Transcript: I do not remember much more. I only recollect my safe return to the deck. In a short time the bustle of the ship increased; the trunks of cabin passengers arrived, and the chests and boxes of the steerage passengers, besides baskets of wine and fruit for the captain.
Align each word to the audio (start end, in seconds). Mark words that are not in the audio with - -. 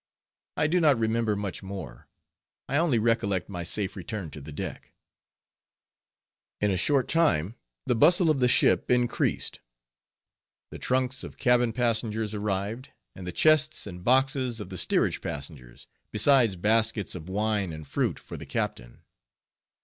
I 0.57 0.65
do 0.65 0.79
not 0.79 0.97
remember 0.97 1.35
much 1.35 1.61
more. 1.61 2.07
I 2.67 2.77
only 2.77 2.97
recollect 2.97 3.49
my 3.49 3.61
safe 3.61 3.95
return 3.95 4.31
to 4.31 4.41
the 4.41 4.51
deck. 4.51 4.93
In 6.59 6.71
a 6.71 6.75
short 6.75 7.07
time 7.07 7.53
the 7.85 7.93
bustle 7.93 8.31
of 8.31 8.39
the 8.39 8.47
ship 8.47 8.89
increased; 8.89 9.59
the 10.71 10.79
trunks 10.79 11.23
of 11.23 11.37
cabin 11.37 11.71
passengers 11.71 12.33
arrived, 12.33 12.89
and 13.15 13.27
the 13.27 13.31
chests 13.31 13.85
and 13.85 14.03
boxes 14.03 14.59
of 14.59 14.69
the 14.69 14.77
steerage 14.79 15.21
passengers, 15.21 15.85
besides 16.11 16.55
baskets 16.55 17.13
of 17.13 17.29
wine 17.29 17.71
and 17.71 17.87
fruit 17.87 18.17
for 18.17 18.37
the 18.37 18.45
captain. 18.47 19.03